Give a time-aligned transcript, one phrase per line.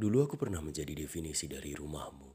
[0.00, 2.32] Dulu aku pernah menjadi definisi dari rumahmu.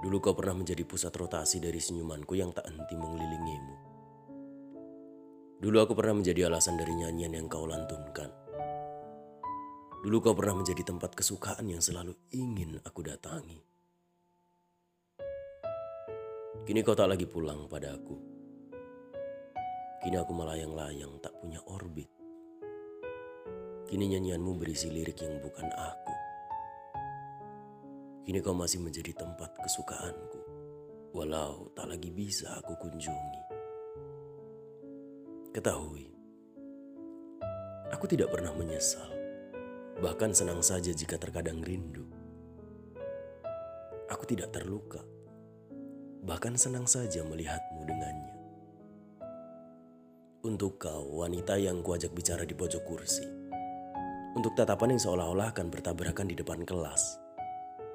[0.00, 3.76] Dulu kau pernah menjadi pusat rotasi dari senyumanku yang tak henti mengelilingimu.
[5.60, 8.32] Dulu aku pernah menjadi alasan dari nyanyian yang kau lantunkan.
[10.00, 13.60] Dulu kau pernah menjadi tempat kesukaan yang selalu ingin aku datangi.
[16.64, 18.16] Kini kau tak lagi pulang pada aku.
[20.00, 22.08] Kini aku melayang-layang tak punya orbit.
[23.84, 26.21] Kini nyanyianmu berisi lirik yang bukan aku.
[28.22, 30.38] Kini kau masih menjadi tempat kesukaanku,
[31.10, 33.42] walau tak lagi bisa aku kunjungi.
[35.50, 36.06] Ketahui,
[37.90, 39.10] aku tidak pernah menyesal,
[39.98, 42.06] bahkan senang saja jika terkadang rindu.
[44.06, 45.02] Aku tidak terluka,
[46.22, 48.36] bahkan senang saja melihatmu dengannya.
[50.46, 53.26] Untuk kau, wanita yang kuajak bicara di pojok kursi,
[54.38, 57.21] untuk tatapan yang seolah-olah akan bertabrakan di depan kelas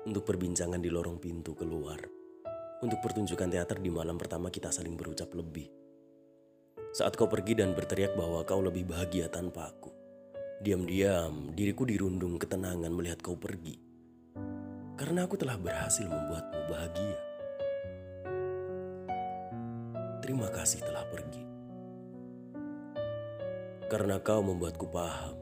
[0.07, 1.99] untuk perbincangan di lorong pintu keluar,
[2.79, 5.67] untuk pertunjukan teater di malam pertama kita saling berucap lebih.
[6.95, 9.91] Saat kau pergi dan berteriak bahwa kau lebih bahagia tanpa aku,
[10.63, 13.75] diam-diam diriku dirundung ketenangan melihat kau pergi.
[14.95, 17.17] Karena aku telah berhasil membuatmu bahagia.
[20.23, 21.43] Terima kasih telah pergi.
[23.91, 25.35] Karena kau membuatku paham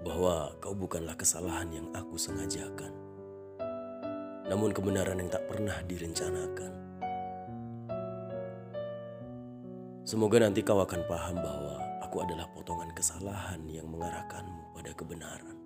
[0.00, 3.05] bahwa kau bukanlah kesalahan yang aku sengajakan
[4.46, 6.72] namun kebenaran yang tak pernah direncanakan.
[10.06, 15.65] Semoga nanti kau akan paham bahwa aku adalah potongan kesalahan yang mengarahkanmu pada kebenaran.